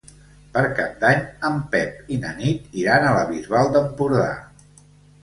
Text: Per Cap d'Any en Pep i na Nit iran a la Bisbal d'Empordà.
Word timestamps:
Per 0.53 0.63
Cap 0.79 0.95
d'Any 1.03 1.21
en 1.51 1.61
Pep 1.77 2.11
i 2.17 2.19
na 2.25 2.33
Nit 2.41 2.75
iran 2.87 3.09
a 3.09 3.15
la 3.21 3.31
Bisbal 3.31 3.73
d'Empordà. 3.79 4.29